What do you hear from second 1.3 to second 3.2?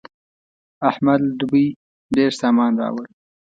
دوبۍ ډېر سامان راوړ.